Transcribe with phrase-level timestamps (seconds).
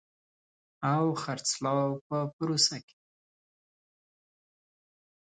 [0.93, 2.97] او خرڅلاو په پروسه کې